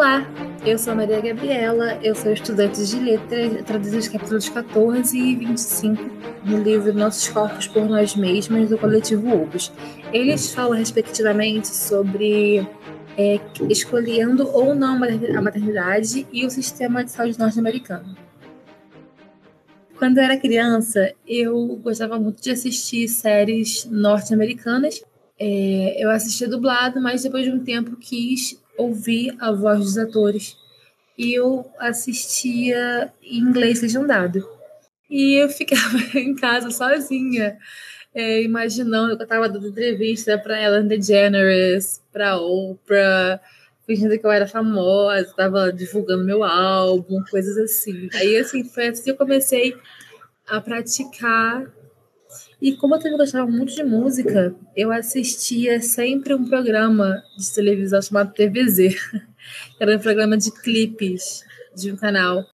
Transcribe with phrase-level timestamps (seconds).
[0.00, 0.26] Olá,
[0.64, 6.02] eu sou Maria Gabriela, eu sou estudante de letras, traduzo os capítulos 14 e 25
[6.42, 9.70] no livro Nossos Corpos por Nós Mesmas, do coletivo Ubus.
[10.10, 12.66] Eles falam respectivamente sobre
[13.18, 18.16] é, escolhendo ou não a maternidade e o sistema de saúde norte-americano.
[19.98, 25.04] Quando eu era criança, eu gostava muito de assistir séries norte-americanas.
[25.38, 30.56] É, eu assistia dublado, mas depois de um tempo quis ouvir a voz dos atores.
[31.16, 34.46] E eu assistia em inglês legendado.
[35.08, 37.58] E eu ficava em casa sozinha,
[38.14, 43.40] é, imaginando que eu estava dando entrevista para Ellen DeGeneres, para Oprah,
[43.86, 48.08] fingindo que eu era famosa, estava divulgando meu álbum, coisas assim.
[48.14, 49.76] Aí, assim, foi assim que eu comecei
[50.46, 51.66] a praticar.
[52.60, 58.02] E como eu também gostava muito de música, eu assistia sempre um programa de televisão
[58.02, 58.76] chamado TVZ,
[59.76, 61.42] que era um programa de clipes
[61.74, 62.46] de um canal.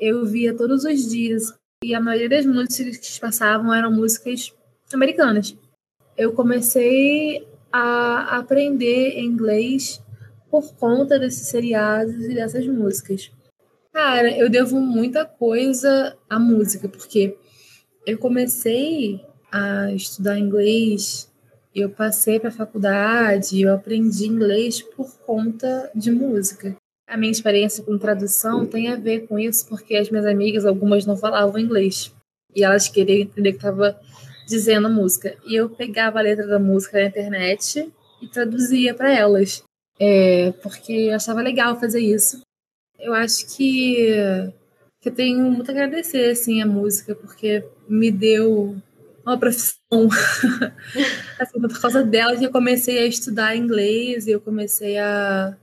[0.00, 1.52] Eu via todos os dias
[1.84, 4.54] e a maioria das músicas que passavam eram músicas
[4.92, 5.54] americanas.
[6.16, 10.02] Eu comecei a aprender inglês
[10.50, 13.30] por conta desses seriados e dessas músicas.
[13.92, 17.36] Cara, eu devo muita coisa à música, porque
[18.06, 19.20] eu comecei
[19.52, 21.30] a estudar inglês,
[21.74, 26.74] eu passei para a faculdade, eu aprendi inglês por conta de música.
[27.06, 31.04] A minha experiência com tradução tem a ver com isso, porque as minhas amigas, algumas
[31.04, 32.12] não falavam inglês.
[32.54, 34.00] E elas queriam entender o que estava
[34.46, 35.36] dizendo a música.
[35.46, 39.62] E eu pegava a letra da música na internet e traduzia para elas
[40.04, 42.40] é, porque eu achava legal fazer isso.
[42.98, 44.06] Eu acho que,
[45.00, 48.76] que eu tenho muito a agradecer assim, a música, porque me deu
[49.24, 49.78] uma profissão.
[51.38, 55.56] assim, por causa dela que eu comecei a estudar inglês e eu comecei a.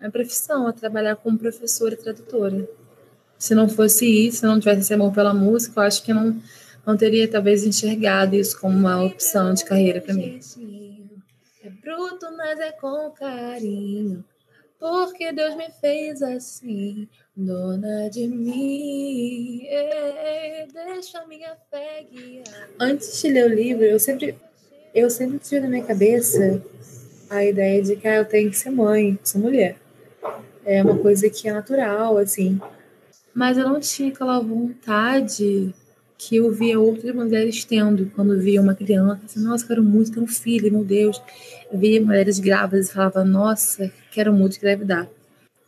[0.00, 2.68] A profissão, a trabalhar como professora e tradutora.
[3.36, 6.14] Se não fosse isso, se não tivesse esse amor pela música, eu acho que eu
[6.14, 6.40] não,
[6.86, 10.38] não teria talvez enxergado isso como uma opção de carreira para mim.
[11.64, 14.24] É bruto, mas é com carinho.
[14.78, 19.66] Porque Deus me fez assim, dona de mim.
[19.66, 22.68] É, deixa minha fé guiar.
[22.78, 24.36] Antes de ler o livro, eu sempre,
[24.94, 26.62] eu sempre tive na minha cabeça
[27.28, 29.76] a ideia de que ah, eu tenho que ser mãe, ser mulher.
[30.64, 32.60] É uma coisa que é natural, assim.
[33.34, 35.74] Mas eu não tinha aquela vontade
[36.18, 40.18] que eu via outras mulheres tendo quando via uma criança, assim, nossa, quero muito ter
[40.18, 41.22] um filho, meu Deus.
[41.72, 45.08] Eu via mulheres grávidas e falava, nossa, quero muito engravidar.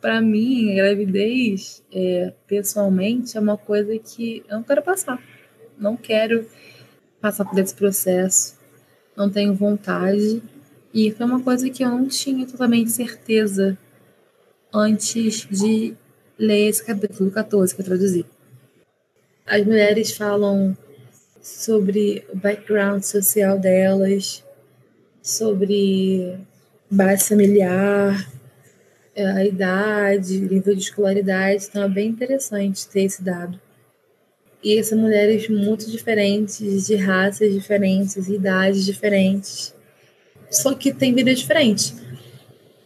[0.00, 5.22] Para mim, a gravidez, é, pessoalmente, é uma coisa que eu não quero passar.
[5.78, 6.44] Não quero
[7.21, 8.59] passar por esse processo.
[9.16, 10.43] Não tenho vontade.
[10.93, 13.78] E foi uma coisa que eu não tinha totalmente certeza
[14.75, 15.94] antes de
[16.37, 18.27] ler esse capítulo 14 que eu traduzi
[19.50, 20.77] as mulheres falam
[21.43, 24.44] sobre o background social delas,
[25.21, 26.38] sobre
[26.88, 28.31] base familiar,
[29.12, 31.66] é, a idade, nível de escolaridade.
[31.69, 33.60] Então é bem interessante ter esse dado.
[34.62, 39.75] E são mulheres muito diferentes, de raças diferentes, idades diferentes,
[40.49, 41.97] só que têm vidas diferentes.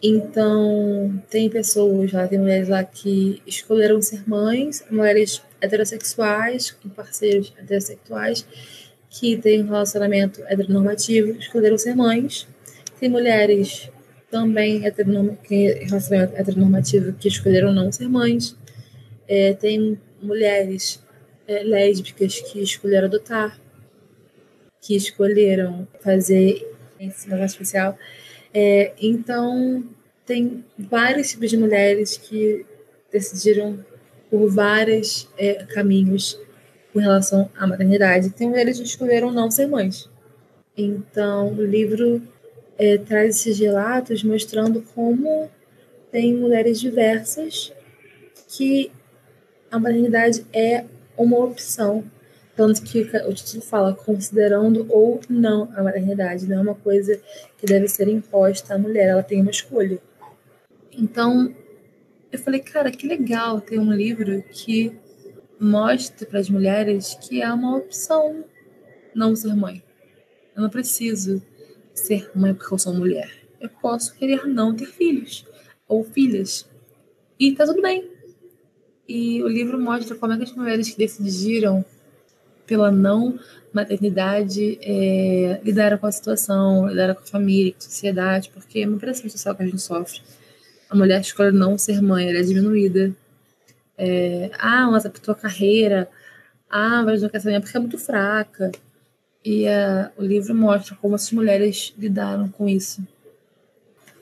[0.06, 7.54] Então, tem pessoas lá, tem mulheres lá que escolheram ser mães, mulheres heterossexuais, com parceiros
[7.56, 8.46] heterossexuais,
[9.08, 12.46] que têm um relacionamento heteronormativo, escolheram ser mães.
[13.00, 13.88] Tem mulheres
[14.30, 18.54] também heteronorm que relacionamento heteronormativo que escolheram não ser mães.
[19.26, 21.02] É, tem mulheres
[21.48, 23.58] é, lésbicas que escolheram adotar,
[24.82, 26.73] que escolheram fazer
[27.04, 27.98] ensino especial.
[28.52, 29.84] É, então,
[30.26, 32.64] tem vários tipos de mulheres que
[33.12, 33.84] decidiram
[34.30, 36.38] por vários é, caminhos
[36.92, 38.30] com relação à maternidade.
[38.30, 40.08] Tem mulheres que escolheram não ser mães.
[40.76, 42.22] Então, o livro
[42.78, 45.48] é, traz esses relatos mostrando como
[46.10, 47.72] tem mulheres diversas
[48.48, 48.90] que
[49.70, 50.84] a maternidade é
[51.16, 52.04] uma opção.
[52.56, 56.46] Tanto que o título fala considerando ou não a maternidade.
[56.46, 57.20] Não é uma coisa
[57.58, 59.98] que deve ser imposta à mulher, ela tem uma escolha.
[60.92, 61.54] Então,
[62.30, 64.96] eu falei, cara, que legal ter um livro que
[65.58, 68.44] mostra para as mulheres que é uma opção
[69.14, 69.82] não ser mãe.
[70.54, 71.42] Eu não preciso
[71.92, 73.30] ser mãe porque eu sou mulher.
[73.60, 75.44] Eu posso querer não ter filhos
[75.88, 76.68] ou filhas.
[77.38, 78.10] E tá tudo bem.
[79.08, 81.84] E o livro mostra como é que as mulheres que decidiram
[82.66, 83.38] pela não
[83.72, 88.88] maternidade é, lidaram com a situação, lidaram com a família, com a sociedade, porque é
[88.88, 90.20] uma pressão social que a gente sofre
[90.94, 93.12] a mulher escolhe não ser mãe, ela é diminuída.
[93.98, 96.08] É, ah, mas a tua carreira,
[96.70, 98.70] ah, mas não quer saber porque é muito fraca.
[99.44, 99.66] E
[100.16, 103.06] o livro mostra como as mulheres lidaram com isso.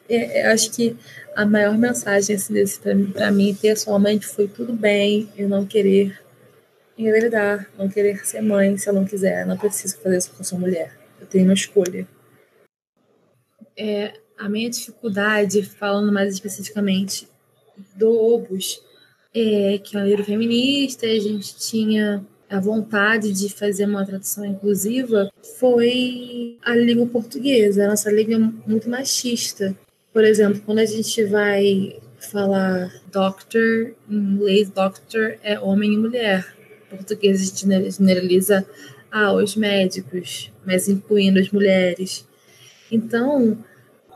[0.08, 0.96] É, eu acho que
[1.36, 6.18] a maior mensagem assim, desse para mim pessoalmente foi tudo bem eu não querer
[7.02, 10.46] engravidar, não querer ser mãe se eu não quiser, não preciso fazer isso porque eu
[10.46, 10.96] sou mulher.
[11.20, 12.06] Eu tenho uma escolha.
[13.76, 17.28] É, a minha dificuldade, falando mais especificamente
[17.94, 18.82] do Obus,
[19.34, 24.44] é que é um livro feminista, a gente tinha a vontade de fazer uma tradução
[24.44, 27.84] inclusiva, foi a língua portuguesa.
[27.84, 29.74] A nossa língua é muito machista.
[30.12, 36.46] Por exemplo, quando a gente vai falar doctor, em inglês, doctor é homem e mulher.
[36.96, 38.66] Português, generaliza
[39.10, 42.26] ah, os médicos, mas incluindo as mulheres.
[42.90, 43.58] Então,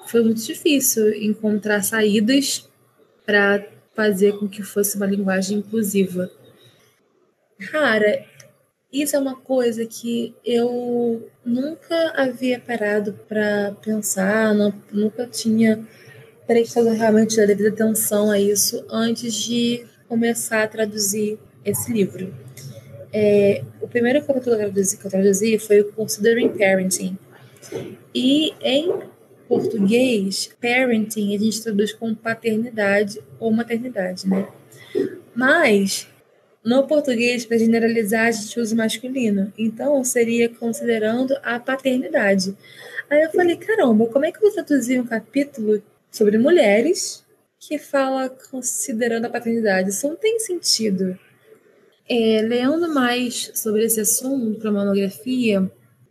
[0.06, 2.68] foi muito difícil encontrar saídas
[3.24, 6.30] para fazer com que fosse uma linguagem inclusiva.
[7.70, 8.24] Cara,
[8.92, 15.86] isso é uma coisa que eu nunca havia parado para pensar, não, nunca tinha
[16.46, 22.45] prestado realmente a devida atenção a isso antes de começar a traduzir esse livro.
[23.12, 27.18] É, o primeiro capítulo que eu, traduzi, foi o Considering Parenting.
[28.14, 28.92] E em
[29.48, 34.48] português, parenting a gente traduz como paternidade ou maternidade, né?
[35.34, 36.08] Mas
[36.64, 39.52] no português, para generalizar, a gente usa masculino.
[39.56, 42.56] Então, seria considerando a paternidade.
[43.08, 45.80] Aí eu falei, caramba, como é que eu vou traduzir um capítulo
[46.10, 47.24] sobre mulheres
[47.60, 49.90] que fala considerando a paternidade?
[49.90, 51.16] Isso não tem sentido.
[52.08, 55.70] É, lendo mais sobre esse assunto para monografia,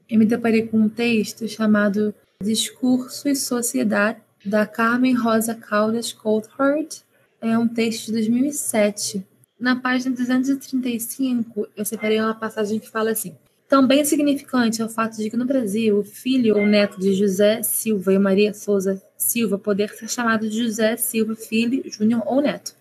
[0.09, 7.03] eu me deparei com um texto chamado Discurso e Sociedade, da Carmen Rosa Caldas Coulthard.
[7.41, 9.25] É um texto de 2007
[9.59, 13.35] na página 235, eu separei uma passagem que fala assim:
[13.69, 17.63] Também significante é o fato de que no Brasil, o filho ou neto de José
[17.63, 22.75] Silva e Maria Souza Silva poder ser chamado de José Silva Filho, Júnior ou Neto.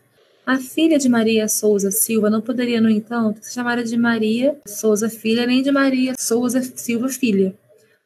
[0.47, 5.09] A filha de Maria Souza Silva não poderia, no entanto, ser chamada de Maria Souza
[5.09, 7.55] Filha nem de Maria Souza Silva Filha.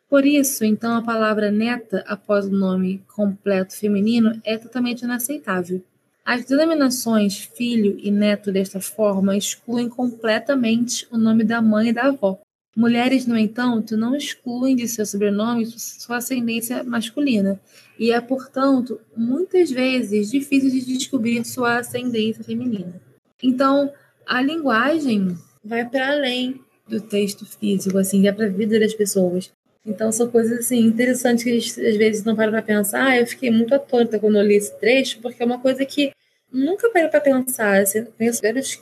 [0.08, 5.82] Por isso, então, a palavra neta após o nome completo feminino é totalmente inaceitável.
[6.24, 12.04] As denominações filho e neto desta forma excluem completamente o nome da mãe e da
[12.04, 12.38] avó.
[12.78, 17.60] Mulheres, no entanto, não excluem de seu sobrenome sua ascendência masculina,
[17.98, 23.02] e é, portanto, muitas vezes difícil de descobrir sua ascendência feminina.
[23.42, 23.92] Então,
[24.24, 29.50] a linguagem vai para além do texto físico, assim, é para a vida das pessoas.
[29.84, 33.08] Então, são coisas assim, interessantes que a gente às vezes não para para pensar.
[33.08, 36.12] Ah, eu fiquei muito atônita quando eu li esse trecho, porque é uma coisa que
[36.52, 37.80] nunca parei para pensar.
[37.80, 38.80] Assim, conheço vários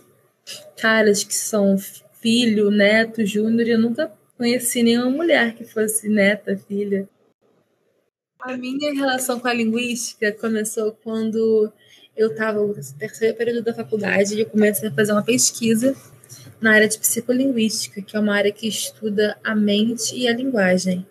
[0.77, 1.79] caras que são
[2.27, 7.09] filho, neto, júnior, eu nunca conheci nenhuma mulher que fosse neta, filha.
[8.41, 11.73] A minha relação com a linguística começou quando
[12.17, 15.95] eu estava no terceiro período da faculdade e eu comecei a fazer uma pesquisa
[16.61, 21.07] na área de psicolinguística, que é uma área que estuda a mente e a linguagem.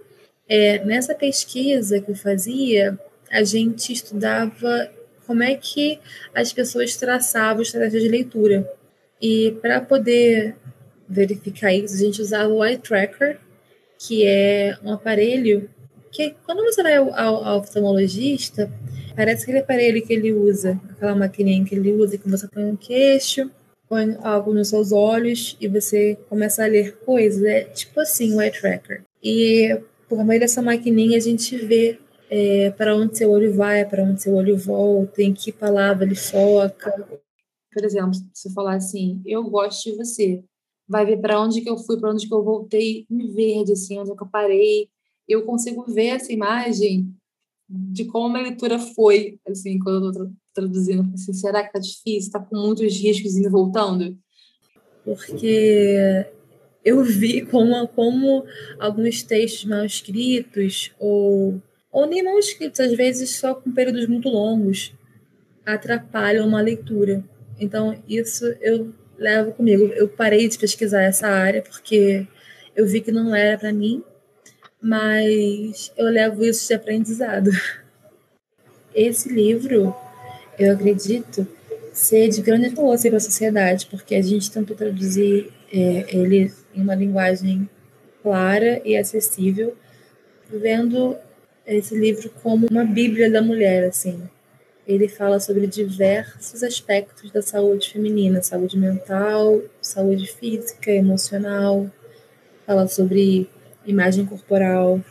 [0.50, 3.00] É, nessa pesquisa que eu fazia,
[3.32, 4.92] a gente estudava
[5.26, 5.98] como é que
[6.34, 8.70] as pessoas traçavam estratégias de leitura.
[9.22, 10.58] E para poder
[11.08, 13.40] verificar isso, a gente usava o eye tracker,
[14.00, 15.70] que é um aparelho
[16.12, 18.72] que quando você vai ao, ao, oftalmologista,
[19.16, 22.78] parece aquele aparelho que ele usa, aquela maquininha que ele usa, que você põe no
[22.78, 23.52] queixo,
[23.90, 27.44] põe algo nos seus olhos e você começa a ler coisas.
[27.44, 29.04] É tipo assim o eye tracker.
[29.22, 34.04] E por meio dessa maquininha a gente vê é, para onde seu olho vai, para
[34.04, 36.92] onde seu olho volta, em que palavra ele foca.
[37.74, 40.44] Por exemplo, se eu falar assim, eu gosto de você,
[40.88, 44.00] vai ver para onde que eu fui, para onde que eu voltei em verde, assim,
[44.00, 44.90] onde é que eu parei.
[45.28, 47.14] Eu consigo ver essa imagem
[47.68, 51.12] de como a leitura foi, assim, quando eu estou traduzindo.
[51.14, 52.32] Assim, será que tá difícil?
[52.32, 54.18] Tá com muitos riscos indo e voltando?
[55.04, 56.26] Porque
[56.84, 58.46] eu vi como, como
[58.80, 61.62] alguns textos mal escritos ou
[61.96, 64.94] ou nem manuscritos, às vezes só com períodos muito longos,
[65.66, 67.24] atrapalham uma leitura.
[67.58, 69.86] Então, isso eu levo comigo.
[69.94, 72.28] Eu parei de pesquisar essa área porque
[72.76, 74.04] eu vi que não era para mim,
[74.82, 77.50] mas eu levo isso de aprendizado.
[78.94, 79.96] Esse livro,
[80.58, 81.48] eu acredito,
[81.92, 86.82] ser de grande valor para a sociedade, porque a gente tentou traduzir é, ele em
[86.82, 87.70] uma linguagem
[88.22, 89.76] clara e acessível,
[90.50, 91.16] vendo
[91.66, 94.22] esse livro como uma bíblia da mulher, assim.
[94.88, 101.90] Ele fala sobre diversos aspectos da saúde feminina, saúde mental, saúde física, emocional,
[102.66, 103.50] fala sobre
[103.86, 105.02] imagem corporal.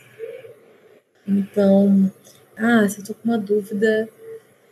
[1.27, 2.13] Então,
[2.57, 4.09] ah, se eu tô com uma dúvida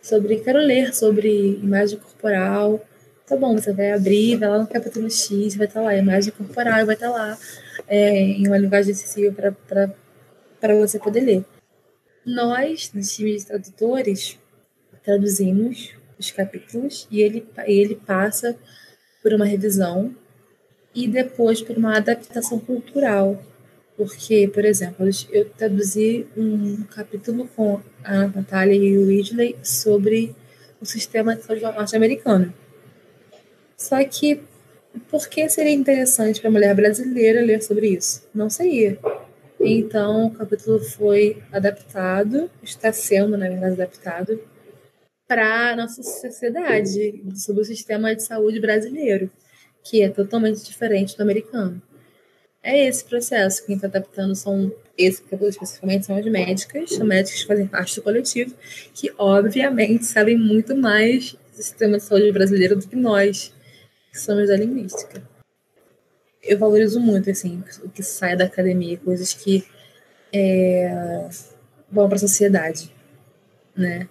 [0.00, 2.80] sobre, quero ler sobre imagem corporal,
[3.26, 6.32] tá bom, você vai abrir, vai lá no capítulo X, vai estar tá lá, imagem
[6.32, 7.38] corporal, vai estar tá lá,
[7.88, 11.44] é, em uma linguagem acessível para você poder ler.
[12.24, 14.38] Nós, no time de tradutores,
[15.04, 18.56] traduzimos os capítulos e ele, ele passa
[19.22, 20.14] por uma revisão
[20.94, 23.42] e depois por uma adaptação cultural.
[23.96, 30.34] Porque, por exemplo, eu traduzi um capítulo com a Natália e o Ridley sobre
[30.80, 32.52] o sistema de saúde norte-americano.
[33.76, 34.40] Só que,
[35.10, 38.26] por que seria interessante para a mulher brasileira ler sobre isso?
[38.34, 38.98] Não seria.
[39.60, 44.40] Então, o capítulo foi adaptado, está sendo, na verdade, adaptado
[45.32, 49.30] para nossa sociedade, sobre o sistema de saúde brasileiro,
[49.82, 51.80] que é totalmente diferente do americano.
[52.62, 53.64] É esse processo.
[53.64, 57.96] Quem está adaptando são, esse capítulo especificamente, são as médicas, são médicas que fazem parte
[57.96, 58.54] do coletivo,
[58.92, 63.54] que obviamente sabem muito mais do sistema de saúde brasileiro do que nós,
[64.10, 65.26] que somos da linguística.
[66.42, 69.64] Eu valorizo muito assim, o que sai da academia, coisas que
[70.30, 71.26] é,
[71.90, 72.94] vão para a sociedade,
[73.74, 74.06] né?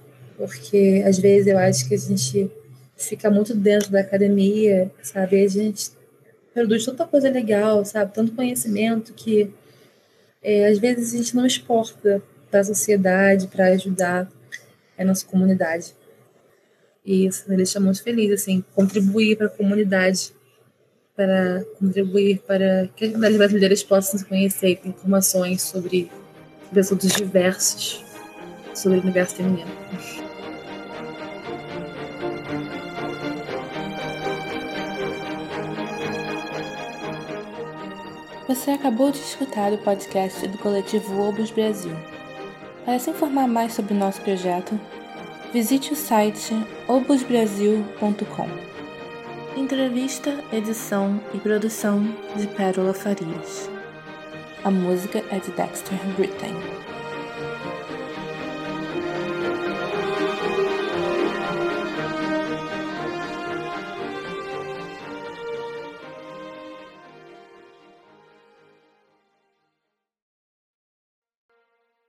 [0.48, 2.52] Porque às vezes eu acho que a gente
[2.96, 5.44] fica muito dentro da academia, sabe?
[5.44, 5.92] A gente
[6.54, 8.14] produz tanta coisa legal, sabe?
[8.14, 9.54] Tanto conhecimento que
[10.42, 14.32] é, às vezes a gente não exporta para a sociedade, para ajudar
[14.98, 15.96] a nossa comunidade.
[17.06, 20.34] E isso me deixa muito feliz, assim, contribuir para a comunidade,
[21.16, 26.12] para contribuir para que as brasileiras possam se conhecer, ter informações sobre,
[26.68, 28.12] sobre assuntos diversos
[28.74, 30.31] sobre o universo feminino.
[38.52, 41.96] Você acabou de escutar o podcast do coletivo Obus Brasil.
[42.84, 44.78] Para se informar mais sobre o nosso projeto,
[45.54, 46.54] visite o site
[46.86, 48.50] obusbrasil.com.
[49.58, 52.04] Entrevista, edição e produção
[52.36, 53.70] de Pérola Farias.
[54.66, 56.58] A música é de Dexter Brittain.